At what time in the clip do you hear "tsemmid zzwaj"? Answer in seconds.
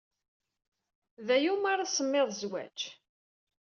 1.91-2.79